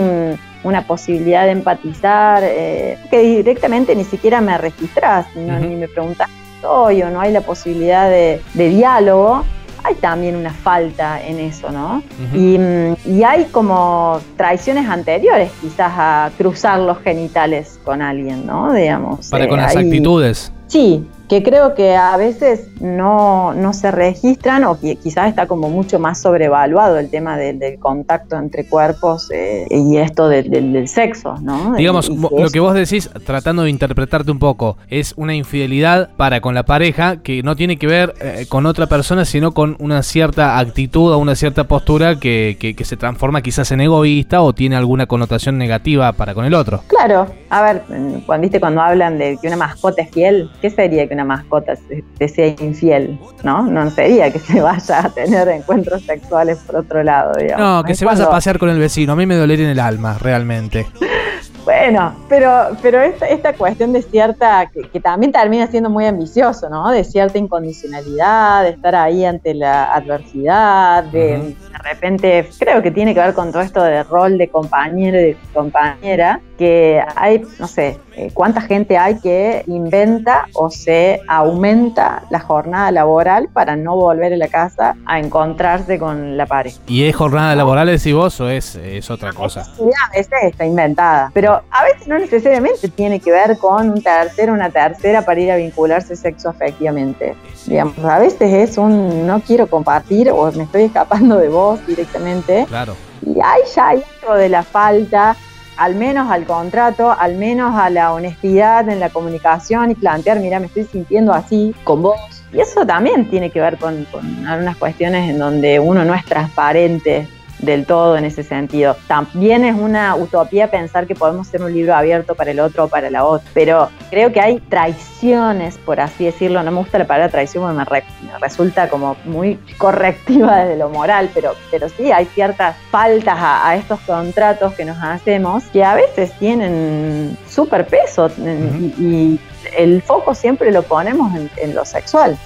una 0.63 0.87
posibilidad 0.87 1.45
de 1.45 1.51
empatizar, 1.51 2.43
eh, 2.45 2.97
que 3.09 3.19
directamente 3.19 3.95
ni 3.95 4.03
siquiera 4.03 4.41
me 4.41 4.57
registrás, 4.57 5.27
ni 5.35 5.75
me 5.75 5.87
preguntás 5.87 6.29
o 6.65 6.91
no 6.91 7.19
hay 7.19 7.31
la 7.31 7.41
posibilidad 7.41 8.09
de, 8.09 8.41
diálogo, 8.53 9.43
hay 9.83 9.95
también 9.95 10.35
una 10.35 10.53
falta 10.53 11.21
en 11.21 11.39
eso, 11.39 11.69
¿no? 11.71 12.01
y, 12.33 12.57
mm, 12.57 12.95
y, 13.05 13.23
hay 13.23 13.45
como 13.45 14.19
traiciones 14.37 14.87
anteriores 14.87 15.51
quizás 15.59 15.91
a 15.95 16.31
cruzar 16.37 16.79
los 16.79 16.99
genitales 16.99 17.79
con 17.83 18.01
alguien, 18.01 18.45
¿no? 18.45 18.71
Digamos. 18.71 19.29
Para 19.29 19.47
con 19.47 19.57
las 19.57 19.75
actitudes. 19.75 20.53
Sí, 20.67 21.05
que 21.29 21.41
creo 21.41 21.73
que 21.73 21.95
a 21.95 22.15
veces 22.17 22.67
no, 22.81 23.53
no 23.53 23.73
se 23.73 23.91
registran 23.91 24.63
o 24.65 24.79
que 24.79 24.97
quizás 24.97 25.29
está 25.29 25.47
como 25.47 25.69
mucho 25.69 25.99
más 25.99 26.21
sobrevaluado 26.21 26.99
el 26.99 27.09
tema 27.09 27.37
del 27.37 27.79
contacto 27.79 28.35
entre 28.37 28.67
cuerpos 28.67 29.29
eh, 29.31 29.65
y 29.69 29.97
esto 29.97 30.27
del 30.27 30.87
sexo, 30.87 31.35
¿no? 31.41 31.75
Digamos, 31.75 32.09
lo 32.09 32.49
que 32.49 32.59
vos 32.59 32.73
decís, 32.73 33.09
tratando 33.25 33.63
de 33.63 33.69
interpretarte 33.69 34.31
un 34.31 34.39
poco, 34.39 34.77
es 34.89 35.13
una 35.15 35.33
infidelidad 35.33 36.09
para 36.17 36.41
con 36.41 36.53
la 36.53 36.63
pareja 36.63 37.17
que 37.17 37.41
no 37.43 37.55
tiene 37.55 37.77
que 37.77 37.87
ver 37.87 38.13
eh, 38.21 38.45
con 38.49 38.65
otra 38.65 38.87
persona, 38.87 39.25
sino 39.25 39.53
con 39.53 39.77
una 39.79 40.03
cierta 40.03 40.59
actitud 40.59 41.13
o 41.13 41.17
una 41.17 41.35
cierta 41.35 41.65
postura 41.65 42.19
que, 42.19 42.57
que, 42.59 42.83
se 42.83 42.97
transforma 42.97 43.41
quizás 43.41 43.71
en 43.71 43.79
egoísta 43.79 44.41
o 44.41 44.51
tiene 44.51 44.75
alguna 44.75 45.05
connotación 45.05 45.57
negativa 45.57 46.11
para 46.11 46.33
con 46.33 46.43
el 46.43 46.53
otro. 46.53 46.83
Claro, 46.87 47.27
a 47.49 47.61
ver, 47.61 47.83
cuando, 48.25 48.41
¿viste? 48.41 48.59
cuando 48.59 48.81
hablan 48.81 49.17
de 49.17 49.37
que 49.41 49.47
una 49.47 49.55
mascota 49.55 50.01
es 50.01 50.11
fiel, 50.11 50.49
¿qué 50.61 50.69
sería 50.69 51.07
que 51.13 51.23
una 51.23 51.25
mascota 51.25 51.73
te 52.17 52.27
sea 52.27 52.47
infiel, 52.47 53.19
¿no? 53.43 53.63
No 53.63 53.89
sería 53.91 54.31
que 54.31 54.39
se 54.39 54.61
vaya 54.61 55.05
a 55.05 55.09
tener 55.09 55.47
encuentros 55.49 56.01
sexuales 56.03 56.57
por 56.65 56.77
otro 56.77 57.03
lado, 57.03 57.33
digamos. 57.39 57.59
No, 57.59 57.83
que 57.83 57.95
se 57.95 58.05
vaya 58.05 58.25
a 58.25 58.29
pasear 58.29 58.57
con 58.57 58.69
el 58.69 58.79
vecino, 58.79 59.13
a 59.13 59.15
mí 59.15 59.25
me 59.25 59.35
dolería 59.35 59.65
en 59.65 59.71
el 59.71 59.79
alma, 59.79 60.17
realmente. 60.19 60.87
Bueno, 61.65 62.13
pero, 62.27 62.75
pero 62.81 63.01
esta, 63.01 63.25
esta 63.27 63.53
cuestión 63.53 63.93
de 63.93 64.01
cierta, 64.01 64.69
que, 64.69 64.99
también 64.99 65.31
termina 65.31 65.65
siendo 65.67 65.89
muy 65.89 66.05
ambicioso, 66.05 66.69
¿no? 66.69 66.91
De 66.91 67.05
cierta 67.05 67.37
incondicionalidad, 67.37 68.63
de 68.63 68.71
estar 68.71 68.93
ahí 68.95 69.23
ante 69.23 69.53
la 69.53 69.93
adversidad, 69.93 71.05
de, 71.05 71.37
de 71.37 71.55
repente, 71.83 72.49
creo 72.59 72.81
que 72.81 72.91
tiene 72.91 73.13
que 73.13 73.21
ver 73.21 73.33
con 73.33 73.53
todo 73.53 73.61
esto 73.61 73.81
de 73.81 74.03
rol 74.03 74.37
de 74.37 74.49
compañero 74.49 75.17
y 75.19 75.23
de 75.23 75.37
compañera, 75.53 76.41
que 76.57 77.01
hay, 77.15 77.43
no 77.59 77.67
sé, 77.67 77.99
eh, 78.15 78.29
cuánta 78.33 78.61
gente 78.61 78.97
hay 78.97 79.19
que 79.19 79.63
inventa 79.67 80.47
o 80.53 80.69
se 80.69 81.19
aumenta 81.27 82.23
la 82.29 82.39
jornada 82.39 82.91
laboral 82.91 83.49
para 83.51 83.75
no 83.75 83.95
volver 83.95 84.33
a 84.33 84.37
la 84.37 84.47
casa 84.47 84.95
a 85.05 85.19
encontrarse 85.19 85.97
con 85.97 86.37
la 86.37 86.45
pareja. 86.45 86.79
¿Y 86.87 87.05
es 87.05 87.15
jornada 87.15 87.55
laboral, 87.55 87.87
decís 87.87 88.13
vos, 88.13 88.39
o 88.39 88.49
es, 88.49 88.75
es 88.75 89.09
otra 89.09 89.33
cosa? 89.33 89.63
Sí, 89.63 89.83
a 89.83 90.15
veces 90.15 90.39
está 90.43 90.65
inventada, 90.65 91.31
pero 91.33 91.61
a 91.71 91.83
veces 91.83 92.07
no 92.07 92.19
necesariamente 92.19 92.87
tiene 92.89 93.19
que 93.19 93.31
ver 93.31 93.57
con 93.57 93.89
un 93.89 94.01
tercero, 94.01 94.53
una 94.53 94.69
tercera 94.69 95.23
para 95.23 95.39
ir 95.39 95.51
a 95.51 95.55
vincularse 95.55 96.15
sexo 96.15 96.49
afectivamente. 96.49 97.35
Digamos, 97.65 97.97
a 97.99 98.19
veces 98.19 98.69
es 98.69 98.77
un 98.77 99.25
no 99.25 99.39
quiero 99.39 99.67
compartir 99.67 100.29
o 100.29 100.51
me 100.51 100.63
estoy 100.63 100.83
escapando 100.83 101.37
de 101.37 101.49
vos 101.49 101.85
directamente. 101.87 102.65
Claro. 102.67 102.95
Y 103.25 103.39
ahí 103.39 103.61
ya 103.73 103.87
hay 103.89 104.03
algo 104.21 104.35
de 104.35 104.49
la 104.49 104.63
falta 104.63 105.35
al 105.77 105.95
menos 105.95 106.29
al 106.31 106.45
contrato, 106.45 107.11
al 107.11 107.35
menos 107.35 107.75
a 107.75 107.89
la 107.89 108.13
honestidad 108.13 108.87
en 108.89 108.99
la 108.99 109.09
comunicación 109.09 109.91
y 109.91 109.95
plantear, 109.95 110.39
mira, 110.39 110.59
me 110.59 110.67
estoy 110.67 110.85
sintiendo 110.85 111.33
así 111.33 111.73
con 111.83 112.01
vos. 112.01 112.19
Y 112.51 112.59
eso 112.59 112.85
también 112.85 113.29
tiene 113.29 113.49
que 113.49 113.59
ver 113.59 113.77
con, 113.77 114.05
con 114.05 114.45
algunas 114.45 114.77
cuestiones 114.77 115.29
en 115.29 115.39
donde 115.39 115.79
uno 115.79 116.05
no 116.05 116.13
es 116.13 116.23
transparente 116.25 117.27
del 117.63 117.85
todo 117.85 118.17
en 118.17 118.25
ese 118.25 118.43
sentido. 118.43 118.95
También 119.07 119.63
es 119.65 119.75
una 119.75 120.15
utopía 120.15 120.69
pensar 120.69 121.07
que 121.07 121.15
podemos 121.15 121.47
ser 121.47 121.61
un 121.61 121.73
libro 121.73 121.95
abierto 121.95 122.35
para 122.35 122.51
el 122.51 122.59
otro 122.59 122.85
o 122.85 122.87
para 122.87 123.09
la 123.09 123.25
otra, 123.25 123.49
pero 123.53 123.89
creo 124.09 124.31
que 124.31 124.39
hay 124.39 124.59
traiciones, 124.59 125.77
por 125.77 125.99
así 125.99 126.25
decirlo, 126.25 126.61
no 126.63 126.71
me 126.71 126.77
gusta 126.77 126.99
la 126.99 127.07
palabra 127.07 127.29
traición 127.29 127.63
porque 127.85 128.03
me, 128.21 128.37
resulta 128.39 128.89
como 128.89 129.15
muy 129.25 129.57
correctiva 129.77 130.57
desde 130.63 130.77
lo 130.77 130.89
moral, 130.89 131.29
pero, 131.33 131.53
pero 131.71 131.89
sí 131.89 132.11
hay 132.11 132.25
ciertas 132.25 132.75
faltas 132.91 133.37
a, 133.39 133.75
estos 133.75 133.99
contratos 134.01 134.73
que 134.73 134.85
nos 134.85 134.97
hacemos 135.01 135.63
que 135.65 135.83
a 135.83 135.95
veces 135.95 136.31
tienen 136.37 137.37
súper 137.47 137.87
peso 137.87 138.29
y 138.37 139.39
el 139.77 140.01
foco 140.01 140.35
siempre 140.35 140.71
lo 140.71 140.83
ponemos 140.83 141.31
en, 141.57 141.75
lo 141.75 141.85
sexual. 141.85 142.37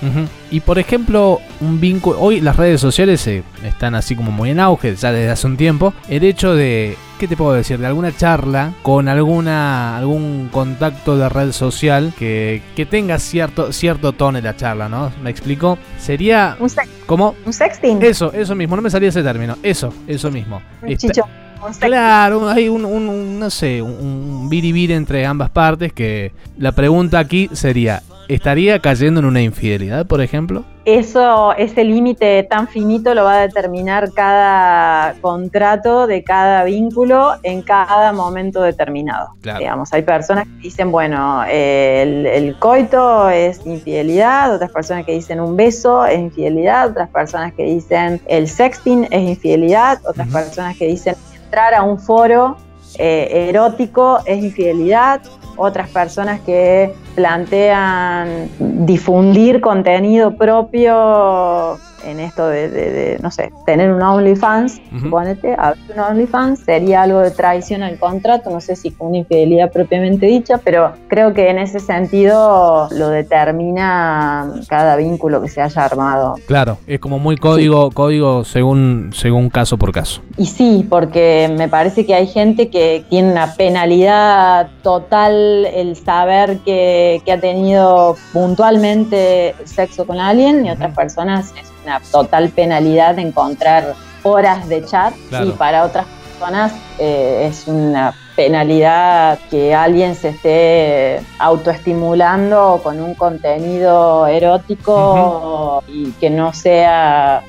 Y 0.51 0.59
por 0.61 0.79
ejemplo, 0.79 1.39
un 1.59 1.79
vínculo, 1.79 2.19
hoy 2.19 2.39
las 2.41 2.55
redes 2.55 2.79
sociales 2.79 3.25
eh, 3.27 3.43
están 3.63 3.95
así 3.95 4.15
como 4.15 4.31
muy 4.31 4.51
en 4.51 4.59
auge, 4.59 4.95
ya 4.95 5.11
desde 5.11 5.29
hace 5.29 5.47
un 5.47 5.57
tiempo, 5.57 5.93
el 6.07 6.23
hecho 6.23 6.55
de, 6.55 6.97
¿qué 7.19 7.27
te 7.27 7.35
puedo 7.35 7.53
decir? 7.53 7.79
De 7.79 7.87
alguna 7.87 8.15
charla 8.15 8.73
con 8.81 9.07
alguna 9.07 9.97
algún 9.97 10.49
contacto 10.51 11.17
de 11.17 11.27
red 11.29 11.51
social 11.51 12.13
que, 12.17 12.61
que 12.75 12.85
tenga 12.85 13.19
cierto, 13.19 13.73
cierto 13.73 14.13
tono 14.13 14.37
en 14.37 14.43
la 14.43 14.55
charla, 14.55 14.87
¿no? 14.87 15.11
¿Me 15.21 15.29
explico? 15.29 15.77
Sería... 15.99 16.55
Un 16.59 16.69
¿Cómo? 17.05 17.35
Un 17.45 17.53
sexting. 17.53 18.01
Eso, 18.03 18.31
eso 18.33 18.55
mismo, 18.55 18.75
no 18.75 18.81
me 18.81 18.89
salía 18.89 19.09
ese 19.09 19.23
término. 19.23 19.57
Eso, 19.63 19.93
eso 20.07 20.31
mismo. 20.31 20.61
Un 20.81 20.89
Claro, 21.79 22.49
hay 22.49 22.69
un, 22.69 22.85
un, 22.85 23.39
no 23.39 23.49
sé, 23.49 23.81
un 23.81 24.47
biribir 24.49 24.91
entre 24.91 25.25
ambas 25.25 25.49
partes 25.49 25.93
que 25.93 26.31
la 26.57 26.71
pregunta 26.71 27.19
aquí 27.19 27.49
sería, 27.53 28.01
¿estaría 28.27 28.79
cayendo 28.79 29.19
en 29.19 29.25
una 29.25 29.41
infidelidad, 29.41 30.05
por 30.05 30.21
ejemplo? 30.21 30.63
Eso, 30.85 31.53
ese 31.57 31.83
límite 31.83 32.43
tan 32.43 32.69
finito 32.69 33.13
lo 33.13 33.25
va 33.25 33.39
a 33.39 33.41
determinar 33.41 34.09
cada 34.13 35.15
contrato 35.19 36.07
de 36.07 36.23
cada 36.23 36.63
vínculo 36.63 37.33
en 37.43 37.61
cada 37.61 38.13
momento 38.13 38.61
determinado. 38.61 39.33
Digamos, 39.41 39.91
hay 39.91 40.03
personas 40.03 40.45
que 40.45 40.61
dicen, 40.61 40.89
bueno, 40.89 41.43
el, 41.43 42.25
el, 42.25 42.57
coito 42.57 43.29
es 43.29 43.65
infidelidad, 43.65 44.55
otras 44.55 44.71
personas 44.71 45.05
que 45.05 45.11
dicen 45.11 45.41
un 45.41 45.57
beso 45.57 46.05
es 46.05 46.19
infidelidad, 46.19 46.91
otras 46.91 47.09
personas 47.09 47.53
que 47.53 47.63
dicen 47.63 48.21
el 48.27 48.47
sexting 48.47 49.07
es 49.11 49.29
infidelidad, 49.29 49.99
otras 50.07 50.29
personas 50.29 50.77
que 50.77 50.87
dicen 50.87 51.15
entrar 51.47 51.73
a 51.73 51.81
un 51.81 51.97
foro 51.97 52.57
eh, 52.99 53.47
erótico 53.49 54.19
es 54.25 54.43
infidelidad, 54.43 55.21
otras 55.55 55.89
personas 55.89 56.41
que 56.41 56.93
plantean 57.15 58.49
difundir 58.59 59.61
contenido 59.61 60.35
propio 60.35 61.79
en 62.03 62.19
esto 62.19 62.47
de, 62.47 63.17
no 63.21 63.31
sé, 63.31 63.51
tener 63.65 63.91
un 63.91 64.01
OnlyFans, 64.01 64.81
suponete, 65.01 65.55
abrir 65.57 65.83
un 65.93 65.99
OnlyFans 65.99 66.59
sería 66.59 67.03
algo 67.03 67.19
de 67.19 67.31
traición 67.31 67.83
al 67.83 67.97
contrato, 67.97 68.49
no 68.49 68.61
sé 68.61 68.75
si 68.75 68.91
con 68.91 69.07
una 69.07 69.17
infidelidad 69.19 69.71
propiamente 69.71 70.25
dicha, 70.25 70.59
pero 70.63 70.93
creo 71.07 71.33
que 71.33 71.49
en 71.49 71.59
ese 71.59 71.79
sentido 71.79 72.87
lo 72.91 73.09
determina 73.09 74.51
cada 74.67 74.95
vínculo 74.95 75.41
que 75.41 75.49
se 75.49 75.61
haya 75.61 75.85
armado. 75.85 76.35
Claro, 76.47 76.77
es 76.87 76.99
como 76.99 77.19
muy 77.19 77.37
código, 77.37 77.91
código 77.91 78.43
según, 78.43 79.11
según 79.13 79.49
caso 79.49 79.77
por 79.77 79.91
caso. 79.91 80.21
Y 80.37 80.45
sí, 80.45 80.85
porque 80.89 81.53
me 81.57 81.67
parece 81.67 82.05
que 82.05 82.13
hay 82.13 82.27
gente 82.27 82.69
que 82.69 83.03
tiene 83.09 83.31
una 83.31 83.55
penalidad 83.55 84.69
total 84.83 85.65
el 85.65 85.95
saber 85.95 86.59
que, 86.59 87.21
ha 87.27 87.39
tenido 87.39 88.15
puntualmente 88.31 89.53
sexo 89.65 90.07
con 90.07 90.19
alguien 90.19 90.65
y 90.65 90.71
otras 90.71 90.95
personas 90.95 91.53
una 91.87 92.01
total 92.11 92.49
penalidad 92.49 93.17
encontrar 93.17 93.95
horas 94.23 94.67
de 94.67 94.83
chat 94.83 95.13
y 95.45 95.51
para 95.51 95.85
otras 95.85 96.05
personas 96.05 96.73
eh, 96.99 97.47
es 97.49 97.65
una 97.67 98.13
penalidad 98.35 99.39
que 99.49 99.73
alguien 99.73 100.15
se 100.15 100.29
esté 100.29 101.21
autoestimulando 101.39 102.81
con 102.83 102.99
un 102.99 103.15
contenido 103.15 104.27
erótico 104.27 105.81
y 105.87 106.11
que 106.11 106.29
no 106.29 106.53
sea 106.53 107.41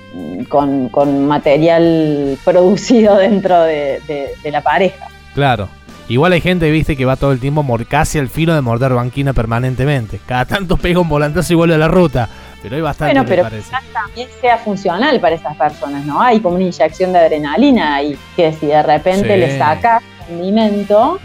con, 0.49 1.26
material 1.26 2.38
producido 2.45 3.16
dentro 3.16 3.61
de, 3.62 4.00
la 4.45 4.62
pareja. 4.62 5.09
Claro. 5.35 5.68
Igual 6.09 6.33
hay 6.33 6.40
gente, 6.40 6.71
viste, 6.71 6.97
que 6.97 7.04
va 7.04 7.16
todo 7.16 7.33
el 7.33 7.38
tiempo 7.38 7.62
casi 7.87 8.18
al 8.18 8.30
filo 8.30 8.54
de 8.54 8.62
morder 8.62 8.95
banquina 8.95 9.35
permanentemente. 9.35 10.18
Cada 10.25 10.47
tanto 10.47 10.78
pega 10.78 11.00
un 11.00 11.09
volantazo 11.09 11.52
y 11.52 11.57
vuelve 11.57 11.75
a 11.75 11.78
la 11.78 11.88
ruta. 11.88 12.30
Pero 12.62 12.76
hay 12.76 12.82
bastante, 12.82 13.14
bueno, 13.14 13.28
pero 13.28 13.48
también 13.92 14.28
sea 14.40 14.58
funcional 14.58 15.20
para 15.20 15.36
esas 15.36 15.56
personas, 15.56 16.04
¿no? 16.04 16.20
Hay 16.20 16.40
como 16.40 16.56
una 16.56 16.64
inyección 16.64 17.12
de 17.12 17.20
adrenalina 17.20 18.02
y 18.02 18.18
que 18.34 18.52
si 18.52 18.66
de 18.66 18.82
repente 18.82 19.36
le 19.36 19.56
sacas 19.58 20.02
condimento, 20.26 21.18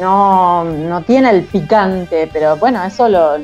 no, 0.00 0.64
no 0.64 1.02
tiene 1.02 1.30
el 1.30 1.42
picante, 1.42 2.28
pero 2.32 2.56
bueno, 2.56 2.82
eso 2.82 3.08
lo, 3.08 3.38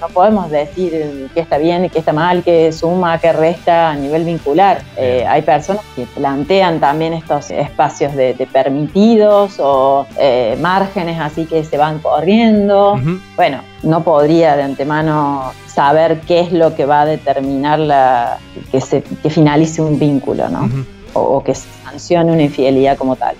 no, 0.00 0.08
podemos 0.08 0.50
decir 0.50 1.30
que 1.34 1.40
está 1.40 1.58
bien 1.58 1.84
y 1.84 1.90
que 1.90 1.98
está 1.98 2.12
mal, 2.12 2.42
que 2.42 2.72
suma, 2.72 3.18
que 3.18 3.32
resta 3.32 3.90
a 3.90 3.96
nivel 3.96 4.24
vincular. 4.24 4.82
Eh, 4.96 5.24
hay 5.28 5.42
personas 5.42 5.82
que 5.94 6.06
plantean 6.06 6.80
también 6.80 7.12
estos 7.12 7.50
espacios 7.50 8.14
de, 8.14 8.48
permitidos 8.52 9.56
o 9.58 10.06
eh, 10.18 10.56
márgenes 10.60 11.20
así 11.20 11.46
que 11.46 11.64
se 11.64 11.76
van 11.76 11.98
corriendo. 11.98 12.98
Bueno, 13.36 13.60
no 13.82 14.02
podría 14.02 14.56
de 14.56 14.62
antemano 14.62 15.52
saber 15.66 16.20
qué 16.22 16.40
es 16.40 16.52
lo 16.52 16.74
que 16.74 16.84
va 16.84 17.02
a 17.02 17.06
determinar 17.06 17.78
la, 17.78 18.38
que, 18.70 18.80
se, 18.80 19.02
que 19.02 19.30
finalice 19.30 19.82
un 19.82 19.98
vínculo, 19.98 20.48
¿no? 20.48 20.68
o, 21.12 21.42
que 21.42 21.54
se 21.54 21.66
sancione 21.84 22.32
una 22.32 22.42
infidelidad 22.42 22.96
como 22.96 23.16
tal. 23.16 23.36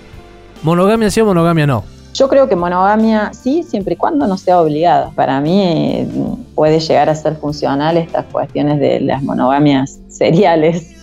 ¿Monogamia 0.63 1.09
sí 1.09 1.21
o 1.21 1.25
monogamia 1.25 1.67
no? 1.67 1.83
Yo 2.13 2.27
creo 2.27 2.49
que 2.49 2.55
monogamia 2.55 3.31
sí, 3.33 3.63
siempre 3.63 3.93
y 3.93 3.97
cuando 3.97 4.27
no 4.27 4.37
sea 4.37 4.61
obligada. 4.61 5.11
Para 5.15 5.39
mí 5.41 5.61
eh, 5.63 6.07
puede 6.55 6.79
llegar 6.79 7.09
a 7.09 7.15
ser 7.15 7.35
funcional 7.35 7.97
estas 7.97 8.25
cuestiones 8.25 8.79
de 8.79 8.99
las 8.99 9.23
monogamias 9.23 9.99
seriales, 10.07 10.95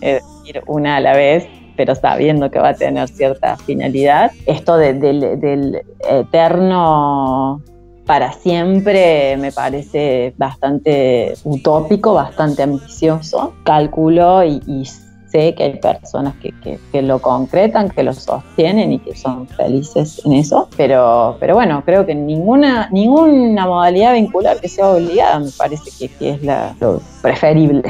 es 0.00 0.22
decir, 0.22 0.62
una 0.66 0.96
a 0.96 1.00
la 1.00 1.14
vez, 1.14 1.46
pero 1.76 1.94
sabiendo 1.94 2.50
que 2.50 2.58
va 2.58 2.70
a 2.70 2.74
tener 2.74 3.08
cierta 3.08 3.56
finalidad. 3.56 4.30
Esto 4.46 4.76
del 4.76 5.82
eterno 6.08 7.62
para 8.06 8.32
siempre 8.32 9.36
me 9.36 9.52
parece 9.52 10.34
bastante 10.36 11.34
utópico, 11.44 12.14
bastante 12.14 12.62
ambicioso. 12.62 13.54
Calculo 13.64 14.44
y, 14.44 14.84
sé 15.32 15.54
que 15.54 15.64
hay 15.64 15.78
personas 15.78 16.34
que, 16.36 17.02
lo 17.02 17.18
concretan, 17.20 17.88
que 17.88 18.02
lo 18.02 18.12
sostienen 18.12 18.92
y 18.92 18.98
que 18.98 19.16
son 19.16 19.48
felices 19.48 20.20
en 20.24 20.34
eso, 20.34 20.68
pero, 20.76 21.36
pero 21.40 21.54
bueno, 21.54 21.82
creo 21.84 22.04
que 22.04 22.14
ninguna, 22.14 22.88
ninguna 22.92 23.66
modalidad 23.66 24.12
vincular 24.12 24.60
que 24.60 24.68
sea 24.68 24.90
obligada 24.90 25.40
me 25.40 25.50
parece 25.56 25.90
que, 25.98 26.30
es 26.30 26.42
la, 26.42 26.74
preferible. 27.22 27.82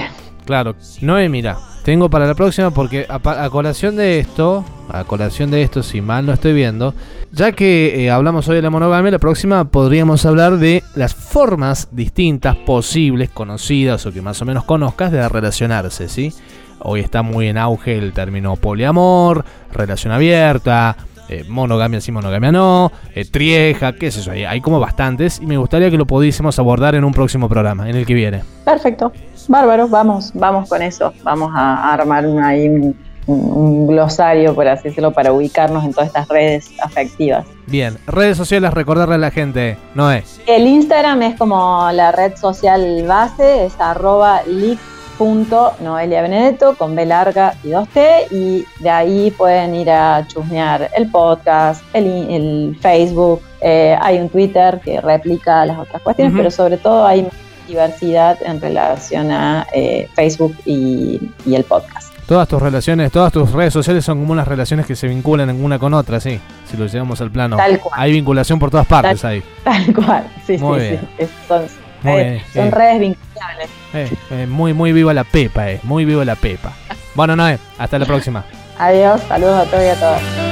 Claro, 0.46 0.74
Noé, 1.00 1.28
mira, 1.28 1.58
tengo 1.84 2.08
para 2.08 2.26
la 2.26 2.34
próxima 2.34 2.70
porque 2.70 3.06
a, 3.08 3.50
colación 3.50 3.96
de 3.96 4.20
esto, 4.20 4.64
a 4.88 5.04
colación 5.04 5.50
de 5.50 5.62
esto, 5.62 5.82
si 5.82 6.00
mal 6.00 6.24
no 6.24 6.32
estoy 6.32 6.52
viendo, 6.52 6.94
ya 7.32 7.52
que 7.52 8.04
eh, 8.04 8.10
hablamos 8.10 8.48
hoy 8.48 8.56
de 8.56 8.62
la 8.62 8.70
monogamia, 8.70 9.10
la 9.10 9.18
próxima 9.18 9.64
podríamos 9.64 10.24
hablar 10.26 10.58
de 10.58 10.82
las 10.94 11.14
formas 11.14 11.88
distintas, 11.90 12.56
posibles, 12.56 13.30
conocidas 13.30 14.06
o 14.06 14.12
que 14.12 14.22
más 14.22 14.40
o 14.42 14.44
menos 14.44 14.64
conozcas 14.64 15.10
de 15.10 15.28
relacionarse, 15.28 16.08
¿sí? 16.08 16.32
Hoy 16.84 17.00
está 17.00 17.22
muy 17.22 17.48
en 17.48 17.58
auge 17.58 17.96
el 17.96 18.12
término 18.12 18.56
poliamor, 18.56 19.44
relación 19.72 20.12
abierta, 20.12 20.96
eh, 21.28 21.44
monogamia 21.48 22.00
sí, 22.00 22.12
monogamia 22.12 22.52
no, 22.52 22.92
eh, 23.14 23.24
trieja, 23.24 23.92
qué 23.92 24.08
es 24.08 24.16
eso, 24.16 24.32
hay, 24.32 24.44
hay 24.44 24.60
como 24.60 24.80
bastantes 24.80 25.40
y 25.40 25.46
me 25.46 25.56
gustaría 25.56 25.90
que 25.90 25.96
lo 25.96 26.06
pudiésemos 26.06 26.58
abordar 26.58 26.94
en 26.94 27.04
un 27.04 27.12
próximo 27.12 27.48
programa, 27.48 27.88
en 27.88 27.96
el 27.96 28.04
que 28.04 28.14
viene. 28.14 28.42
Perfecto, 28.64 29.12
bárbaro, 29.48 29.88
vamos, 29.88 30.32
vamos 30.34 30.68
con 30.68 30.82
eso, 30.82 31.12
vamos 31.22 31.50
a 31.54 31.92
armar 31.92 32.26
ahí 32.42 32.68
un, 33.26 33.86
glosario, 33.86 34.52
por 34.52 34.66
así 34.66 34.88
decirlo, 34.88 35.12
para 35.12 35.32
ubicarnos 35.32 35.84
en 35.84 35.92
todas 35.92 36.08
estas 36.08 36.26
redes 36.26 36.72
afectivas. 36.82 37.46
Bien, 37.68 37.96
redes 38.06 38.36
sociales, 38.36 38.74
recordarle 38.74 39.14
a 39.14 39.18
la 39.18 39.30
gente, 39.30 39.78
no 39.94 40.10
es. 40.10 40.40
El 40.46 40.66
Instagram 40.66 41.22
es 41.22 41.38
como 41.38 41.88
la 41.92 42.10
red 42.10 42.36
social 42.36 43.04
base, 43.06 43.66
es 43.66 43.74
arroba 43.78 44.42
Noelia 44.44 44.91
Benedetto 46.22 46.74
con 46.76 46.94
B 46.94 47.06
larga 47.06 47.54
y 47.62 47.68
2T 47.68 48.30
y 48.30 48.64
de 48.80 48.90
ahí 48.90 49.30
pueden 49.30 49.74
ir 49.74 49.90
a 49.90 50.26
chusmear 50.26 50.90
el 50.96 51.10
podcast, 51.10 51.82
el, 51.92 52.76
Facebook, 52.80 53.42
eh, 53.60 53.96
hay 54.00 54.18
un 54.18 54.28
Twitter 54.28 54.80
que 54.84 55.00
replica 55.00 55.64
las 55.66 55.78
otras 55.78 56.02
cuestiones, 56.02 56.34
pero 56.36 56.50
sobre 56.50 56.76
todo 56.76 57.06
hay 57.06 57.28
diversidad 57.66 58.38
en 58.44 58.60
relación 58.60 59.30
a 59.30 59.66
eh, 59.72 60.08
Facebook 60.14 60.56
y, 60.64 61.20
el 61.46 61.64
podcast. 61.64 62.12
Todas 62.26 62.48
tus 62.48 62.62
relaciones, 62.62 63.10
todas 63.12 63.32
tus 63.32 63.50
redes 63.52 63.72
sociales 63.72 64.04
son 64.04 64.20
como 64.20 64.32
unas 64.32 64.48
relaciones 64.48 64.86
que 64.86 64.96
se 64.96 65.08
vinculan 65.08 65.50
en 65.50 65.62
una 65.62 65.78
con 65.78 65.92
otra, 65.92 66.20
sí, 66.20 66.40
si 66.70 66.76
lo 66.76 66.86
llevamos 66.86 67.20
al 67.20 67.30
plano. 67.30 67.56
Tal 67.56 67.78
cual. 67.78 67.94
Hay 68.00 68.12
vinculación 68.12 68.58
por 68.58 68.70
todas 68.70 68.86
partes 68.86 69.24
ahí. 69.24 69.42
Tal 69.64 69.92
cual, 69.94 70.24
sí, 70.46 70.56
sí, 70.58 70.64
sí. 71.18 71.26
Son, 71.46 71.62
eh, 72.04 72.42
redes 72.70 73.00
vinculables. 73.00 73.70
Eh, 73.94 74.10
eh, 74.30 74.46
muy, 74.46 74.72
muy 74.72 74.92
viva 74.92 75.12
la 75.14 75.24
Pepa, 75.24 75.70
eh. 75.70 75.80
Muy 75.82 76.04
viva 76.04 76.24
la 76.24 76.36
Pepa. 76.36 76.72
Bueno, 77.14 77.36
Noé, 77.36 77.58
hasta 77.78 77.98
la 77.98 78.06
próxima. 78.12 78.44
Adiós, 78.78 79.20
saludos 79.28 79.66
a 79.66 79.70
todos 79.70 79.84
y 79.84 79.88
a 79.88 79.94
todas. 79.94 80.51